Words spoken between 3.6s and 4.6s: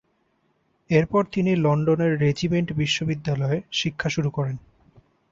শিক্ষা শুরু করেন।